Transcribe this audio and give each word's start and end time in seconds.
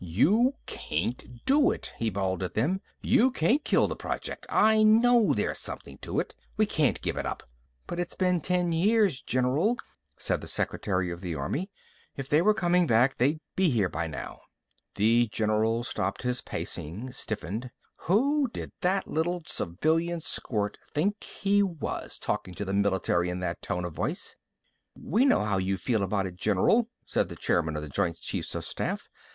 "You 0.03 0.55
can't 0.65 1.45
do 1.45 1.69
it," 1.69 1.93
he 1.99 2.09
bawled 2.09 2.41
at 2.41 2.55
them. 2.55 2.81
"You 3.03 3.29
can't 3.29 3.63
kill 3.63 3.87
the 3.87 3.95
project. 3.95 4.47
I 4.49 4.81
know 4.81 5.35
there's 5.35 5.59
something 5.59 5.99
to 5.99 6.19
it. 6.19 6.33
We 6.57 6.65
can't 6.65 6.99
give 7.03 7.17
it 7.17 7.25
up!" 7.27 7.43
"But 7.85 7.99
it's 7.99 8.15
been 8.15 8.41
ten 8.41 8.71
years, 8.71 9.21
General," 9.21 9.77
said 10.17 10.41
the 10.41 10.47
secretary 10.47 11.11
of 11.11 11.21
the 11.21 11.35
army. 11.35 11.69
"If 12.17 12.27
they 12.29 12.41
were 12.41 12.55
coming 12.55 12.87
back, 12.87 13.17
they'd 13.17 13.39
be 13.55 13.69
here 13.69 13.89
by 13.89 14.07
now." 14.07 14.39
The 14.95 15.29
general 15.31 15.83
stopped 15.83 16.23
his 16.23 16.41
pacing, 16.41 17.11
stiffened. 17.11 17.69
Who 18.07 18.49
did 18.51 18.71
that 18.81 19.07
little 19.07 19.43
civilian 19.45 20.19
squirt 20.19 20.79
think 20.95 21.23
he 21.23 21.61
was, 21.61 22.17
talking 22.17 22.55
to 22.55 22.65
the 22.65 22.73
military 22.73 23.29
in 23.29 23.39
that 23.41 23.61
tone 23.61 23.85
of 23.85 23.93
voice! 23.93 24.35
"We 24.95 25.25
know 25.25 25.43
how 25.45 25.59
you 25.59 25.77
feel 25.77 26.01
about 26.01 26.25
it, 26.25 26.37
General," 26.37 26.89
said 27.05 27.29
the 27.29 27.35
chairman 27.35 27.75
of 27.75 27.83
the 27.83 27.87
joint 27.87 28.15
chiefs 28.19 28.55
of 28.55 28.65
staff. 28.65 29.07